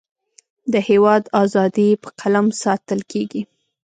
د 0.71 0.73
هیواد 0.89 1.23
اذادی 1.41 1.89
په 2.03 2.09
قلم 2.19 2.47
ساتلکیږی 2.61 3.41